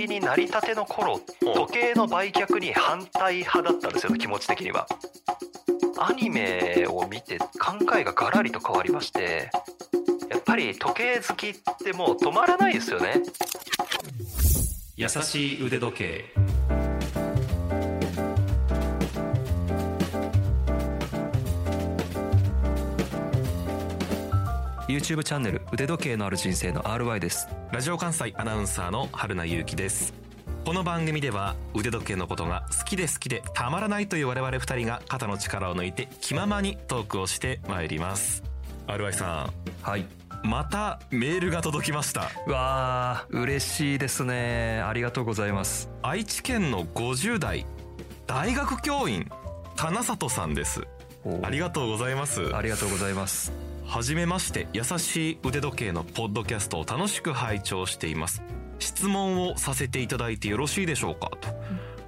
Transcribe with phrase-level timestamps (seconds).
[0.00, 4.86] 的になりたての頃時計の売却に反対派だったんですよ気持ち的には。
[5.98, 7.46] アニメを見て考
[7.98, 9.50] えがガラリと変わりまして
[10.30, 13.22] やっぱり時計好きってもう止まらないですよね。
[14.96, 16.24] 優しい腕時計。
[25.00, 27.48] YouTube チャンネル腕時計のある人生の RY です。
[27.72, 30.12] ラジオ関西アナウンサーの春名優希です。
[30.66, 38.42] この番組では腕時計のことが好きで好きでたまらないという我々二人が肩の力を抜いて気ままにトークをしてまいります。
[38.88, 39.50] RY さ
[39.80, 40.02] はい。
[40.02, 40.06] ん
[40.44, 42.30] またメールが届きました。
[42.46, 44.82] うわー嬉しいですね。
[44.86, 45.88] ありがとうございます。
[46.02, 47.64] 愛知県の50代
[48.26, 49.30] 大学教員
[49.76, 50.86] 金里さんです。
[51.24, 52.54] おありがとうございます。
[52.54, 58.40] ありがとうございますはじめまして優しい腕時計のポッドキャストを楽しく拝聴しています。
[58.78, 61.28] 質問をさせていただいてよろしいでしょうか？
[61.40, 61.48] と。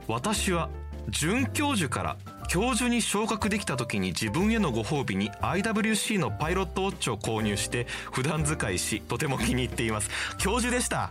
[0.06, 0.70] 私は
[1.08, 2.16] 准教授から
[2.46, 10.08] 教授に昇格できた時に自分へのご褒美に IWC のパイロットウォッチを購入して普段使いしとても気に入っています。
[10.38, 11.10] 教授でした。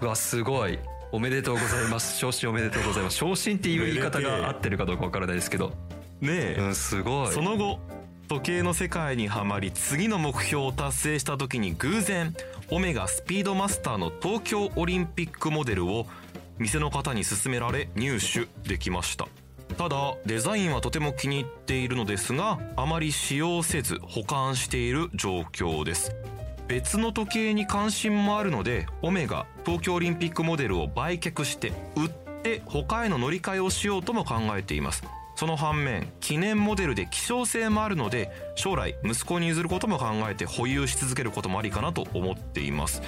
[0.00, 0.78] うわすごい。
[1.10, 2.18] おめでとうございます。
[2.18, 3.16] 昇進おめでとうございます。
[3.16, 5.72] 昇進っていう言い方が合ってるかどうかわからないですけど。
[6.20, 7.32] ねえ、うんすごい。
[7.32, 7.80] その後
[8.28, 12.34] 時計の世界にはまり次の目標を達成した時に偶然
[12.70, 16.06] オメガスピードマスターの東京オリンピックモデルを
[16.58, 19.28] 店の方に勧められ入手できました。
[19.76, 26.14] ただデザインはとても気に入っているのですがあまり使用せず保管している状況です。
[26.66, 32.08] 別の時計に関心もあるのでオメガ東京オリンピックモデルを売却して売っ
[32.42, 35.02] て他への乗り換えをしようとも考えています。
[35.36, 43.02] その反面記念モデルで希少性もあるので将来息子に譲ることも考えて保有し続けることもありかなと思っています。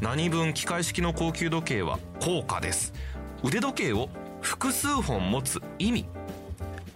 [0.00, 2.94] 何分機械式の高級時計は高価です。
[3.42, 4.08] 腕時計を
[4.40, 6.06] 複数本持つ意味。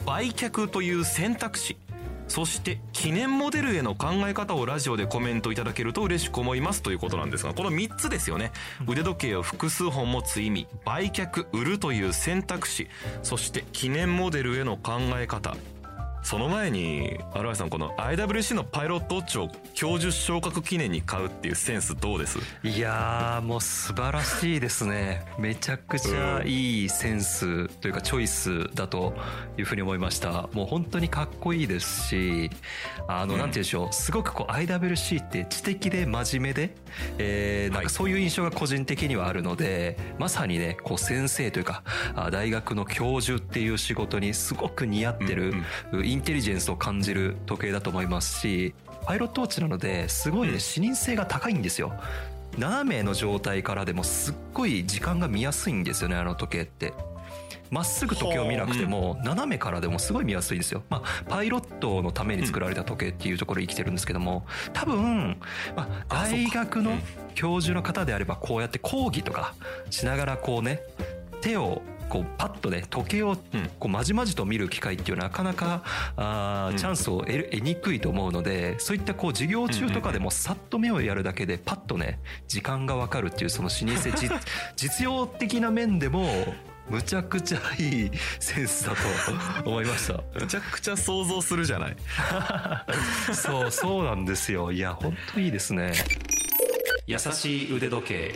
[0.07, 1.77] 売却という選択肢。
[2.29, 8.53] そして記念モデルへの考え方をラジオでコメントいただけると嬉しく思いますということなんですがこの3つですよね。
[8.89, 12.89] 腕時計を複数本持つ意味売却売るという選択肢。
[13.23, 15.57] そして記念モデルへの考え方
[16.25, 22.39] その前に荒井さんこの IWC のパイロットウォッチを教授昇格記念に買うっていうセンスどうです？
[22.63, 25.23] いやーもう素晴らしいですね。
[25.39, 29.13] めちゃくちゃいいセンスというかチョイスだと
[29.59, 30.49] いうふうに思いました。
[30.55, 32.51] もう本当にかっこいいですし
[33.07, 33.41] あの、うん。
[33.41, 33.95] なんて言うんでしょう。
[33.95, 36.75] すごくこう IWC って知的で真面目で、
[37.19, 41.83] えーなんはいかそういう印象が個人的にはあるのでまさにねこう先生というか
[42.15, 45.53] あ大学の教授っていう仕事にすごく似合ってる、
[46.15, 48.73] インテリジェンスを感じる時計だと思いますし
[49.05, 51.93] パイロットウォッチなのですごいね視認性が高いんですよ。
[52.57, 56.95] 斜めの状態からでもすっごい時間が見やすいんですよねあの時計って。
[57.71, 65.41] まっすぐ時計を見なくても斜めからでもすごい見やすいんですよ、まあ、パイロットのために作られた時計っていうところに生きてるんですけども多分、
[65.75, 67.03] まあ、大学のうん。
[67.35, 69.55] 教授の方であればこうやって講義とか
[69.91, 70.83] しながらこうね
[71.41, 73.71] 手をこうパッとね時計をうん。
[73.79, 75.83] こうまじまじと見る機会っていうのはなかなか
[76.17, 76.77] あーうん。
[76.77, 84.29] チャンスを得る得にくいと思うのでそういったこう授業中とかでもさっと目をやるだけでパッとね時間がわかるっていうその視認性じ
[84.77, 86.55] 実用的な面でも
[86.89, 88.93] むちゃくちゃいいセンスだ
[89.63, 90.21] と 思いました。
[90.39, 91.97] めちゃくちゃ想像するじゃない。
[93.33, 94.71] そうそうなんですよ。
[94.71, 95.93] いや本当いいですね。
[97.07, 98.35] 優しい腕時計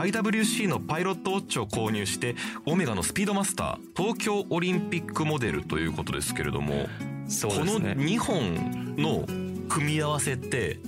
[0.00, 2.34] IWC のパイロットウォッチを購入して
[2.64, 6.86] オメガのスピードマスター東京オリンピックモデルということですけれども、
[7.28, 7.94] そうこのですね。
[7.98, 9.24] 2本の
[9.68, 10.78] 組み合わせって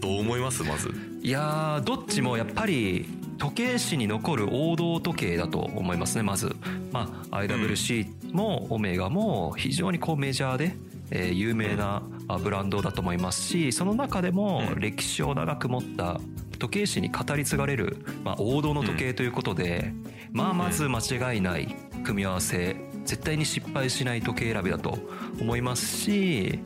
[0.00, 0.62] どう思います？
[0.62, 0.90] まず。
[1.22, 3.06] いやーどっちもやっぱり
[3.38, 6.54] 時計史に残る王道時計だと思いますねまず、
[6.92, 10.76] まあ、IWC もオメガも非常にこうメジャーで、
[11.10, 14.80] えー有名なあブランドだと思いますしその中でもうん。
[14.80, 16.20] 歴史を長く持った
[16.58, 19.92] 時計史に語り継がれる、まあ、王道の時計ということで、
[20.32, 21.74] まあまず間違いない
[22.04, 24.98] 組み合わせ絶対に失敗しない時計選びだと
[25.40, 26.58] 思いますし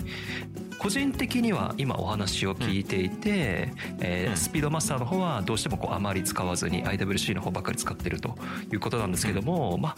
[0.83, 4.37] 個人的には今お話を聞いていて、えーうん。
[4.37, 8.37] スピードマスターの方はどうしてもこうあまり使わずに IWC の方ばっかり使ってると
[8.73, 9.95] いうことなんですけども、ま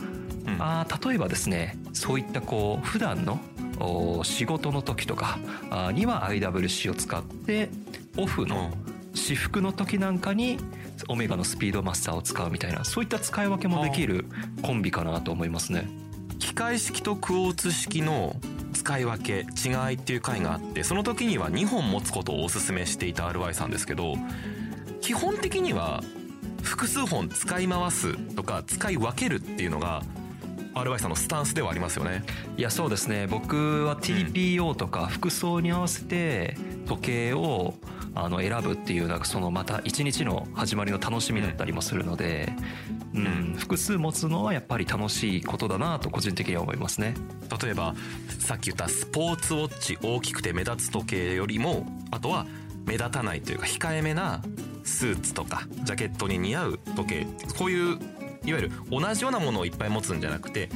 [0.47, 0.61] うん。
[0.61, 3.40] ああー例えばですねそういったこう普段の
[3.81, 5.38] お仕事の時とか
[5.70, 7.70] あーには IWC を使って
[8.19, 8.70] オフの
[9.14, 10.58] 私服の時なんかに
[11.08, 14.26] オメガのスピードマスターを使うみたいなそういった使い分けもできる
[14.62, 15.88] コンビかなと思いますね。
[16.38, 18.37] 機機械式とクォーツ式の
[18.72, 24.14] 使い分け違いっていう回があってその時には2本持つことをおすすめしていた RY さんですけど
[25.00, 26.00] 基本的には
[26.62, 30.05] 複数本使い回すとか使い分けるっていうのが
[30.75, 32.23] RY さんのスタンスではありますよね。
[32.56, 33.26] いやそうですね。
[33.26, 36.56] 僕は TPO とか服装に合わせて
[36.87, 37.75] 時計を
[38.15, 42.53] あの選ぶっていうなんかそのまた一日の始まりの楽しみだったりもするので、
[43.15, 47.15] うん、複数持つのはやっぱり楽しいことだなと個人的には思いますね。
[47.62, 47.94] 例えば
[48.38, 52.47] さっき言ったスポーツウォッチ大きくて目立つ時計よりもあとは
[52.87, 54.43] 目立たないというか控えめな
[54.85, 57.26] スーツとかジャケットに似合う時計
[57.59, 57.99] こういう
[58.44, 60.69] いわゆる同じようなものをいっぱい持つんじゃなくて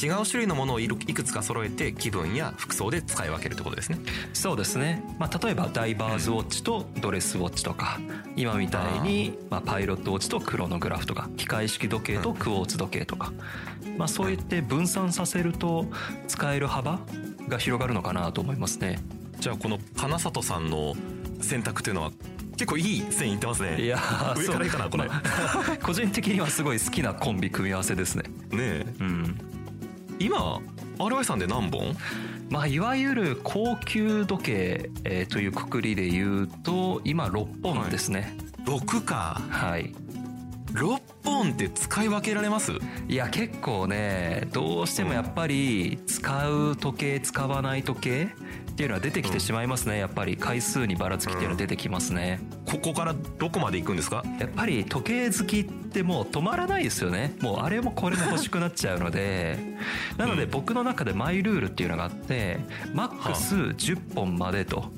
[0.00, 3.98] 違う種類のものをいくつか揃えて気分や服装で使い分けるってことですね。
[4.32, 7.98] そうですね、まあ、例えばダイバーズウォッチとドレスウォッチとか、
[8.36, 13.32] 今みたいにまあパイロットウォッチとクロノグラフとか機械式時計とクォーツ時計とか、
[13.98, 15.86] まあ、そう言って分散させると
[16.28, 17.00] 使える幅
[17.48, 19.00] が広がるのかなと思いますね。
[19.38, 20.94] じゃあこの金里さんの
[21.40, 22.12] 選択というのは
[22.60, 23.80] 結構いい線いってますね。
[23.80, 23.98] いや
[24.36, 25.08] 上からいいかなこれ。
[25.82, 28.24] 個人的にはすごい好きなコンビ組み合わせですね。
[28.24, 28.86] ねえ。
[29.00, 29.38] うん。
[30.18, 30.60] 今
[30.98, 31.96] RY さんで何本？
[32.50, 38.36] まあ、いわゆる高級時計、えー、というくくりで言うと今6本ですね、
[38.66, 39.40] はい、6か。
[39.48, 39.94] はい。
[40.74, 42.72] 6本って使い分けられます？
[43.08, 48.28] いや結構ねどうしてもやっぱり使う時計使わない時計
[48.80, 49.98] っていうのは出てきてしまいますね。
[49.98, 54.24] やっぱり回数にばらつきっていうのは出てきますね、ここからどこまで行くんですか？
[54.38, 57.36] やっぱり時計好きってもう止まらないですよね。
[57.42, 59.58] もうあれもこれも欲しくなっちゃうので。
[60.16, 62.58] なので僕の中でマイルールっていうのがあって
[62.94, 64.90] マックス10本までと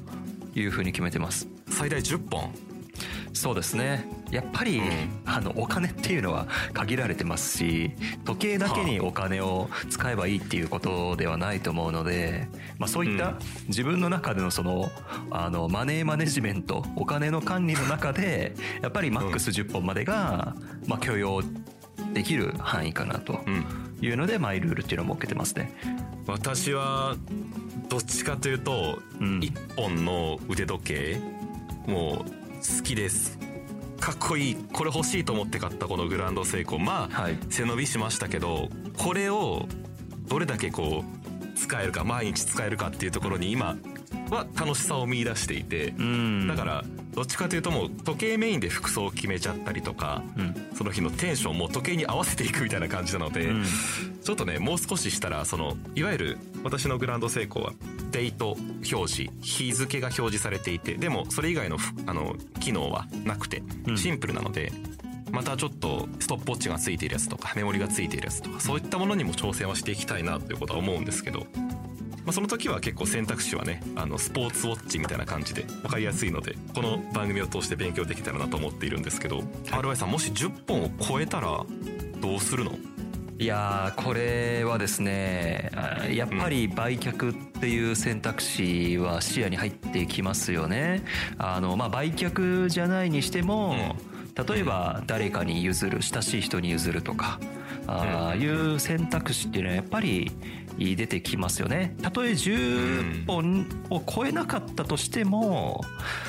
[0.54, 1.48] いうふうに決めてます。
[1.68, 2.54] 最大10本
[3.32, 4.06] そうですね。
[4.30, 4.80] やっぱり、
[5.24, 7.92] あのお金っていうのは限られてますし
[8.24, 12.48] 時計だけにお金を使えばいいっていうことではないと思うので、
[12.78, 13.34] まあ、そういった
[13.68, 14.90] 自分の中でのその
[15.30, 20.54] あのマネーマネジメントお金の管理の中でやっぱりマックス10本までが、
[20.86, 21.42] まあ、許容
[22.12, 23.40] できる範囲かなと
[24.00, 25.72] いうので、マイルールっていうのを設けてますね。
[26.26, 27.16] 私は
[27.88, 31.20] どっちかというと、うん、1本の腕時計
[31.86, 33.38] もう好きです。
[34.00, 34.54] かっこいい。
[34.72, 36.78] これ欲しいと思って買ったこのグランドセイコー。
[36.78, 39.66] まあ、はい、背伸びしましたけどこれを
[40.28, 43.76] どれだけこう使えるか毎日使えるかっていうところに今
[44.30, 45.92] は楽しさを見出していて
[46.46, 53.64] だからどっちかというともう時計メインで服装を決めちゃったりとか、うん、その日のテンションも時計に合わせていくみたいな感じなので、うん、
[54.22, 57.72] ちょっとねもう少ししたらそのいわゆる私のグランドセイコーは
[58.12, 58.56] デート
[58.92, 63.62] 表示日付が表示されていてでもそれ以外のあの機能はなくて
[63.96, 64.72] シンプルなので、
[65.26, 71.46] うん、またちょっとストップウォッチがついているやつとかメモリがついているやつとかそういったものにも挑戦はしていきたいなということは思うんですけど
[72.24, 81.64] まあ、その時は結構選択肢はねあのスポーツウォッチみたいな感じで分かりやすいのでこの番組を通して勉強できたらなと思っているんですけど、はい、RY さんもし10本を超えたら
[82.20, 82.72] どうするの？
[83.38, 85.70] いやこれはですね
[86.12, 91.02] やっぱり売却っていう選択肢は視野に入ってきますよね。
[91.38, 93.76] あのまあ、売却じゃないにしても、
[94.36, 97.40] うん、例えば誰かに譲る親しい人に譲るとか
[97.86, 100.30] ああいう選択肢っていうのはやっぱり
[100.78, 101.96] 出てきますよね。
[102.02, 105.82] たとえ10本を超えなかったとしても、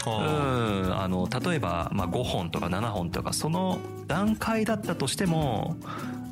[0.05, 5.77] うん、あの例えばまあ5本とか7本とかその段階だったとしても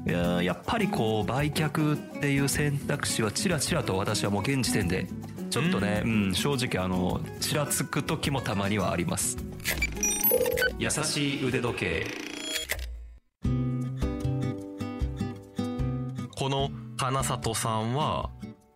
[0.05, 5.07] ややっぱりこう売却っていう選択肢はちらちらと私はもう現時点で
[5.49, 9.37] ちょっとね、うん、うん、正直あのちらつく時もたまにはあります。
[10.79, 12.07] 優しい腕時計。
[16.35, 18.31] この金里さんは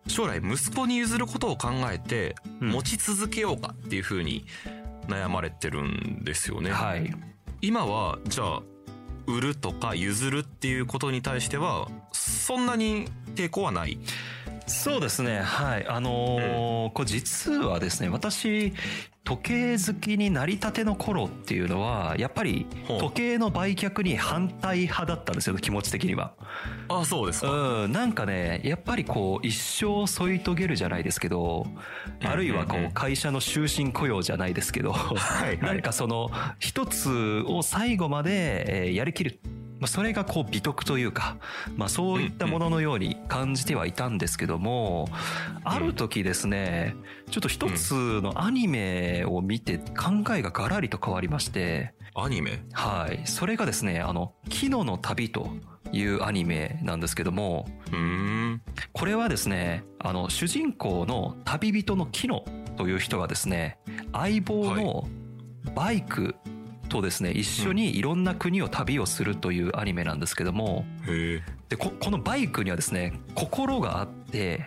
[0.06, 4.46] 将来息子に譲ることを考えて持ち続けようかっていうふうに
[5.08, 6.70] 悩まれてるんですよね。
[6.70, 7.12] はい、
[7.60, 8.62] 今はじゃあ
[9.26, 13.98] 売るとか譲るっていうことに対してはそんなに抵抗はない。
[14.66, 15.40] そうですね。
[15.40, 15.86] はい。
[15.86, 18.72] あのーうん、これ実はですね私
[19.26, 26.32] 時計好きになりたての頃っていうのはやっぱり時計の売却に反対派だったんですよ気持ち的には。
[26.88, 27.50] あそうですか。
[27.50, 27.92] うん。
[27.92, 31.66] なんかねやっぱりこう一生添い遂げるじゃないですけど、
[32.22, 36.30] あるいはこう会社の終身雇用じゃないですけど、はい、 なんかその
[36.60, 39.40] 一つを最後までやりきる。
[39.78, 41.36] まあ、それがこう美徳というか、
[41.76, 45.08] まあ、そういったもののように感じてはいたんですけども、
[45.64, 46.96] ある時ですね
[47.30, 47.92] ちょっと一つ
[48.22, 52.62] のアニメを見て考えがガラリと変わりましてアニメ？
[52.72, 53.26] はい。
[53.26, 55.50] それがですねあの「キノの旅」と
[55.92, 58.62] いうアニメなんですけども、うん。
[58.92, 62.44] これはですね、あの、主人公の旅人のキノ
[62.76, 63.78] という人がですね、
[64.12, 65.06] 相棒の
[65.74, 66.34] バイク
[66.88, 74.66] とですね、一緒にいろんな国を旅をするというアニメなんですけども、へえでここのバイクにはですね心があって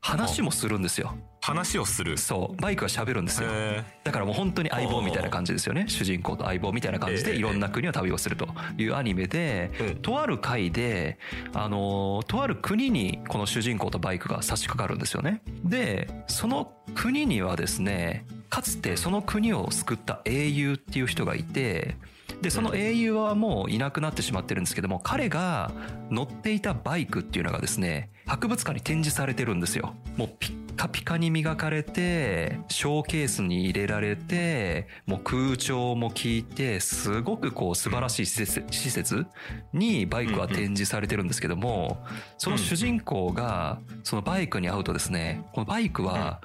[0.00, 1.14] 話もするんですよ
[1.48, 2.18] 話をする。
[2.18, 2.60] そう。
[2.60, 3.48] バイクは喋るんですよ。
[3.50, 5.86] へだからもう本当に相棒みたいな感じですよね。
[5.88, 9.96] 主人公と相棒みたいな感じええでいろんな国を旅をするというアニメでうん。
[9.96, 11.18] とある回で
[11.54, 15.42] あのとある国にこの主人公とバイクが差し掛かるんですよね。
[15.64, 21.96] でその国にはですねかつてその国を救った英雄っていう人がいて
[22.42, 25.72] でその英雄はもういなくなってしまってるんですけども彼が
[26.10, 29.94] 乗っていたバイクっていうのがですね博物館に展示されてるんですよ。
[30.16, 39.26] もうピッカピカに磨かれてショーケースに入れられてもう空調も効いてすごくこう素晴らしい施設施設
[39.72, 41.98] にバイクは展示されてるんですけども
[42.38, 46.40] その主人公がそのバイクに会うとですねこのバイクは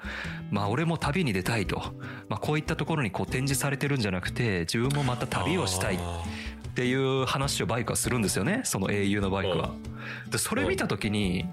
[0.50, 1.78] まあ俺も旅に出たいと
[2.28, 6.24] まあこういったところにこう展示されてるんじゃなくて自分もまた旅をしたいあ
[6.66, 9.70] っていう話をバイクはするんですよねその英雄のバイクは。
[10.28, 11.46] でそれ見た時に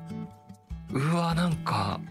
[0.89, 2.01] うわなんか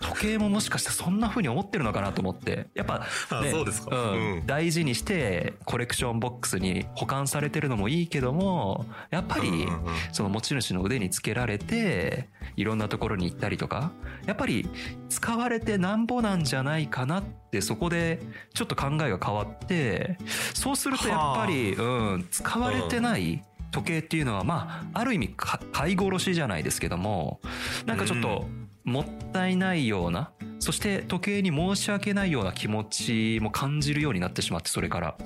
[0.00, 2.68] 時計ももしかしてそんな風に思ってるのかなと思って。
[2.74, 3.94] やっぱ、あそうですか。
[3.94, 4.32] うん。
[4.36, 4.46] うん。
[4.46, 9.66] 大事にしてコレクションボックスに保管されてるのもいいけどもやっぱり
[10.12, 13.92] その持ち主の腕につけられていろんなところに行ったりとか
[14.26, 14.68] やっぱり
[15.08, 18.20] 使われてなんぼなんじゃないかなってそこで
[18.54, 20.18] ちょっと考えが変わって
[20.54, 27.40] そうするとやっぱり、うん、使われてない時計っていうのはまあある意味か買い殺しじゃないですけども
[27.86, 28.46] なんかちょっと
[28.90, 35.16] もったいないようなそして時計に申し訳ないような気持ちも感じるようになってしまってそれから。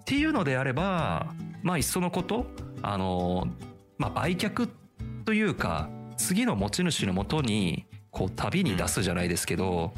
[0.00, 1.26] っていうのであれば
[1.62, 2.46] まあいっそのこと
[2.80, 3.46] あの、
[3.98, 4.70] まあ、売却
[5.26, 9.92] というか次の持ち主のもとにこう旅に出すじゃないですけど、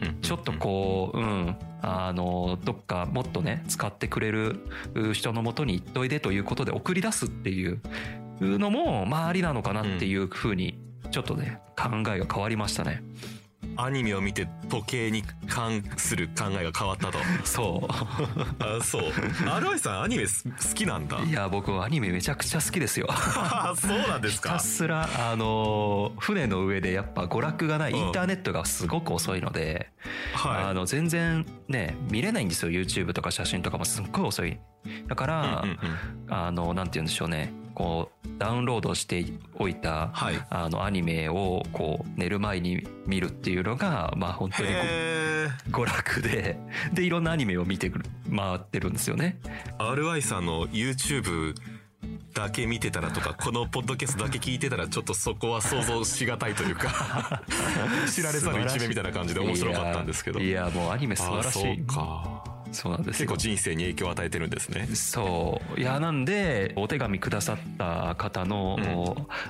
[0.00, 7.80] うんちょっとこう、うん、あの、どっかもっとね、使ってくれるう人のもとに行っといでということで送り出すっていう
[8.40, 10.78] のも、まあありなのかなっていうふうに、
[11.14, 13.00] ちょっとね、考えが変わりましたね。
[13.76, 17.88] アニメを見て時計に関する考えが変わったとそ
[18.58, 21.24] あそう RY さんアニメす好きなんだう。
[21.26, 23.06] いや、僕はアニメめちゃくちゃ好きですよ。
[23.10, 29.90] あそうなんですひたかすら、あの、船の上でやっぱ娯楽がない、うんインターネットがすごく遅いので、
[30.34, 32.72] あはいの、全然ね、見れないんですよ。
[32.72, 34.58] YouTube とか写真とかもすっごい遅い。
[35.06, 35.78] だから、うんうん
[36.26, 37.52] うんあの、なんて言うんでしょうね。
[37.74, 40.46] こう、ダウンロードしておいた、はい。
[40.50, 44.70] あの、アニメを、こう、寝る前に見るっていうのが、まあ本当に
[45.70, 46.58] 娯楽で、
[46.92, 48.04] で、いろんなアニメを見てくる、
[48.34, 49.38] 回ってるんですよね。
[49.78, 51.54] ー RY さんの YouTube
[52.34, 57.42] だけ見てたらとか このポッドキャストだけ聞いてたらちょっとそこは想像しがたいというか
[58.12, 60.40] 知られざる一面みたいな感じで面白かったんですけど。
[60.40, 60.66] いや、い。
[60.66, 61.58] やもうアニメ素晴らしい。
[61.58, 63.28] あそうかそうなんですよ。
[63.28, 64.86] 結構人生に影響を与えてるんですね。
[64.94, 65.80] そう。
[65.80, 68.76] いや、なんで、お手紙くださった方の、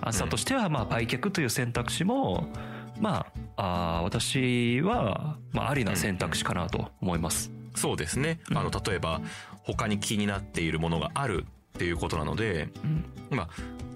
[0.01, 2.47] アンサーとしては、まあ、売却という選択肢も、
[3.01, 3.27] ま
[3.57, 7.51] あ、あー私は、まあ、ありな選択肢かなと思います。
[7.75, 8.41] そうですね。
[8.51, 9.21] あの例えば
[9.63, 12.69] 他に気になっているものがあるっていうことなので
[13.31, 13.37] うん。
[13.37, 13.49] まあ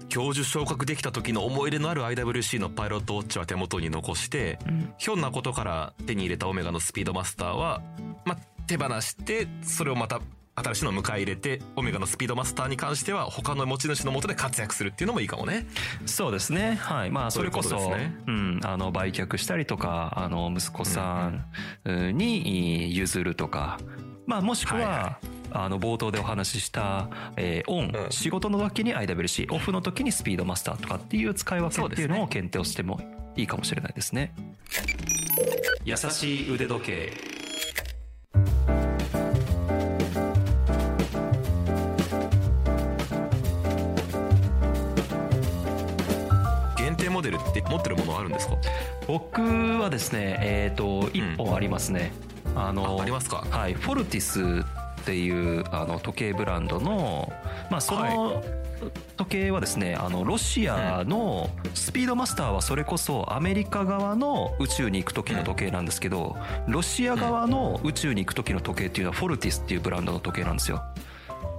[0.09, 4.93] 教授昇格できた時の思い入れのある IWC のパイロットウォッチは手元に残してうん。
[4.97, 7.81] ひょんなことから手に入れたオメガのスピードマスターは、
[8.25, 8.37] まあ、
[8.69, 10.21] 手放してそれをまた
[10.55, 15.65] 新しいのを迎え入れてオメガのスピードマスターに関しては他の持ち主のもとで活躍するっていうのもいいかもね。
[16.05, 16.75] そうですね。
[16.75, 17.09] はい。
[17.11, 23.79] まあ、それこそ、ねうん、あの、売却したりとか、あの、息子さんに譲るとか、
[24.27, 25.19] まあ、もしくは、はいは
[25.51, 32.99] あの、冒頭でお話しした、えーオン、うん仕事の時に IWC、オフの時にスピードマスターとかっていう使い分けっていうのを検討しても
[33.35, 34.33] いいかもしれないですね。
[35.85, 37.38] 優しい腕時計。
[47.59, 48.57] って持ってるものあるんですか？
[49.07, 52.11] 僕はですね、えっ、と、一本ありますね。
[52.55, 53.45] あの、あありますか？
[53.49, 54.65] はい、フォルティス
[55.01, 57.31] っていうあの時計ブランドの、
[57.69, 58.43] まあ、その
[59.17, 66.37] 時計はですねあのロシアのスピードマスターはそれこそアメリカ側の宇宙に行く時の時計なんですけど
[66.67, 70.81] ロシア側の宇宙に行く時の時計っていうのはフォルティスっていうブランドの時計なんですよ。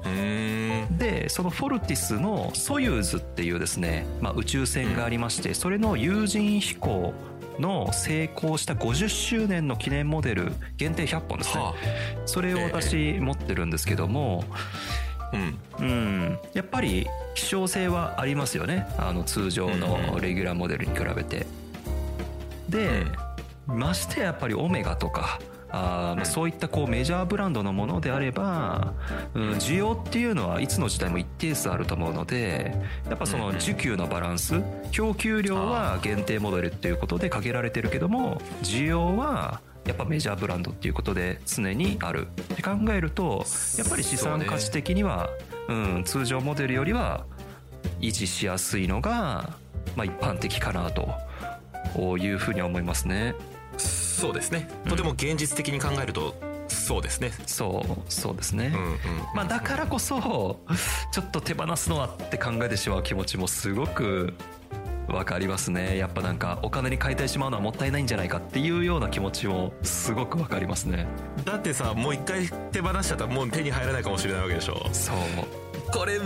[0.02, 7.14] でそのフォルティスのソユーズっていうですね、まあ、宇宙船がありましてそれの有人飛行
[7.58, 11.74] の成功した50周年の記念モデル限定100本ですね、は
[12.26, 14.44] それを私持ってるんですけども、
[15.32, 15.58] うん。
[15.78, 18.86] うん、やっぱり希少性はありますよね。
[18.98, 21.46] あの通常のレギュラーモデルに比べて。
[22.68, 23.04] で、
[23.66, 25.38] ましてややっぱりオメガとか
[25.72, 26.26] あーうん。
[26.26, 28.94] そういったこうメジャーブランドのものであれば、
[29.34, 32.74] うん、需要っていうのはいつの時代も一定数あると思うので
[33.08, 42.26] やっぱその需給のバランス供給量は限定モデルっていうことで限られてるけども需要はやっぱメジャーブランドっていうことで常にある。
[42.26, 43.44] って考えると
[43.78, 45.30] やっぱり資産価値的には
[45.68, 47.24] う、ん、通常モデルよりは
[48.00, 49.56] 維持しやすいのが、
[49.96, 51.08] まあ、一般的かなと
[52.18, 53.34] いうふうには思いますね。
[53.80, 54.68] そうですね。
[54.88, 56.34] とても現実的に考えると
[56.68, 57.32] そうですね。
[57.46, 58.98] そうそうですね、うんうん
[59.34, 60.60] まあ、だからこそ
[61.12, 64.34] ちょっと手放すのはって考えてしまう気持ちもすごく
[65.08, 65.96] わかりますね。
[65.96, 71.08] やっぱなんかお金に変えてしまうのはもったいないんじゃないかっていうような気持ちもすごくわかりますね。
[71.44, 74.88] だってさもう一回手放しちゃったらもう手に入らないかもしれないわけでしょ。
[74.92, 75.16] そう。
[75.92, 76.20] これ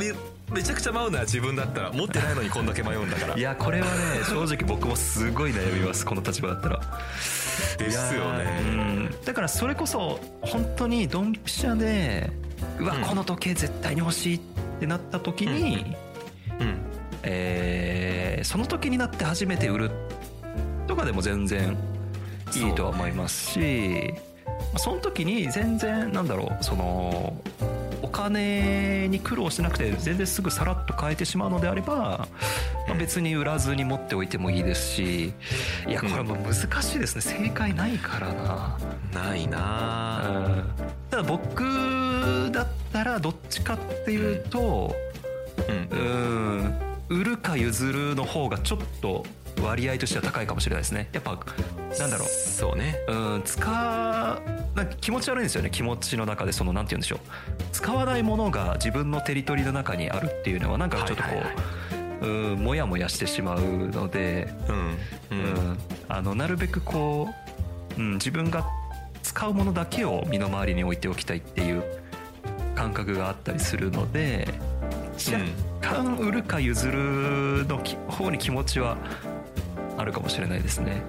[0.55, 3.37] めめちゃくちゃ舞うな自分だったら持ってないのにこんだけ迷うんだから。
[3.37, 3.93] いやこれはね
[4.29, 6.81] 正直僕もすごい悩みますこの立場だったら。
[7.79, 8.61] ですよね。
[8.63, 9.15] うん。
[9.25, 12.31] だからそれこそ本当にドンピシャで
[12.79, 13.03] うわ、うん。
[13.03, 14.41] この時計絶対に欲しいっ
[14.81, 15.97] てなった時に、
[16.61, 16.79] うん。
[17.25, 19.91] えーその時になって初めて売る
[20.87, 21.77] とかでも全然
[22.55, 24.15] いいとは思いますし
[24.77, 27.74] そ,、その時に全然なんだろうそのお
[28.15, 32.29] 金に苦労してなくて全然すぐさらっと変えてしまうのであれば、
[32.87, 35.33] まあ、別に売らずに持っておいてもいいですし
[35.89, 37.23] いやこれも難しいですね。
[37.23, 38.79] 正解ないからな。
[39.13, 40.29] ないなあ。
[40.29, 40.65] うん。
[41.11, 44.95] ただ僕だったらどっちかっていうと
[45.91, 45.99] うん。
[45.99, 46.03] う
[46.63, 46.75] ん。
[47.09, 49.27] 売るか譲るの方がちょっと
[49.63, 51.09] 割合としては高いかもしれないですね。
[51.13, 51.39] やっぱ
[51.99, 52.29] なんだろう。
[52.29, 52.97] そうね。
[53.09, 53.65] うん使
[54.75, 55.71] なんか気持ち悪いんですよね。
[55.71, 57.19] 気持ちの中でそのなんて言うんでしょう。
[57.73, 61.55] 使わないものが自分のテリトリーの中にあるっていうのはなんかちょっとこう、はいはい
[62.23, 64.81] うんもやもやしてしまうので、うんう
[65.31, 67.29] うんんあのなるべくこ
[67.99, 68.67] う、うん、自分が
[69.23, 71.83] 使うものだけを身の回りに置いておきたいっていう
[72.75, 74.49] 感覚があったりするので
[75.83, 78.97] 若干売るか譲るのき方に気持ちは
[80.05, 81.03] あるかもしれないですね。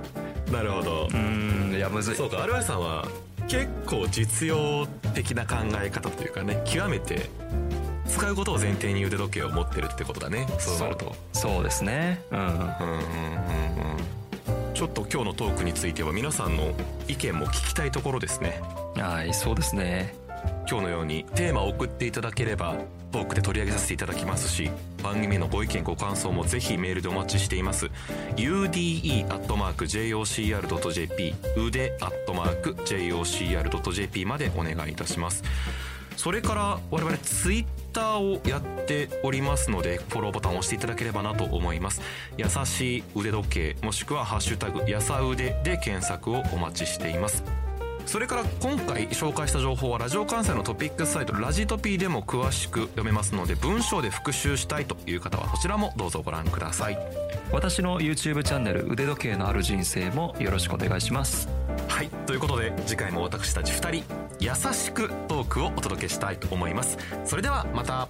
[0.52, 1.08] なるほど。
[1.14, 2.16] うんいやむずい。
[2.16, 3.06] そうか RY さんは
[3.50, 7.30] 結構実用的な考え方というかね極めて
[8.08, 10.48] 使うことを前提に腕時計を持ってるってことだね。
[10.60, 11.14] そうなると。
[11.34, 12.22] そうですね。
[12.32, 12.40] うん。
[12.40, 12.66] うんうんうんうん。
[14.74, 16.72] ちょっと今日のトークについては皆さんの
[17.10, 18.62] 意見も聞きたいところですね。
[18.96, 20.16] はいそうですね
[20.67, 22.75] 今日のようにテーマを送っていただければ
[23.12, 24.69] トークで取り上げさせていただきますし
[25.04, 27.89] 番組のご意見ご感想もぜひメールでお待ちしています。
[28.36, 28.95] Ude.jocr.jp
[31.56, 31.97] 腕
[32.88, 35.43] .jocr.jp までお願いいたします。
[36.17, 42.01] それから我々ツイッターをやっておりますのでフォローボタンを押していただければなと思います。
[42.38, 47.64] 優しい腕時計もしくは「ハッシュタグやさ腕」で検索をお待ちしています。
[48.06, 56.98] それから今回紹介した情報はラジオ関西のトピックスサイトラジトピーでも詳しく読めますので文章で復習したいという方はそちらもどうぞご覧ください。
[57.52, 61.50] 私の YouTube チャンネル腕時計のある人生もよろしくお願いします。
[61.88, 62.10] はい。
[62.26, 66.98] ということで次回も私たち2人優しくトークをお届けしたいと思います。
[67.26, 68.08] それではまた